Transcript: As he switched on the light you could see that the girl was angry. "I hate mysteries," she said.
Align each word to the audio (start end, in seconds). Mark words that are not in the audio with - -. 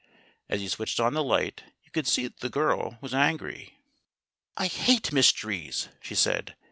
As 0.49 0.61
he 0.61 0.67
switched 0.67 0.99
on 0.99 1.13
the 1.13 1.23
light 1.23 1.63
you 1.83 1.91
could 1.91 2.07
see 2.07 2.23
that 2.23 2.39
the 2.39 2.49
girl 2.49 2.97
was 3.01 3.13
angry. 3.13 3.75
"I 4.57 4.65
hate 4.65 5.11
mysteries," 5.13 5.89
she 6.01 6.15
said. 6.15 6.55